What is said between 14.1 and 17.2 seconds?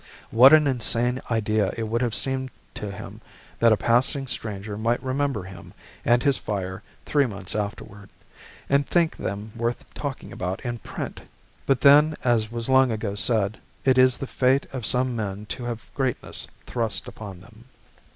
the fate of some men to have greatness thrust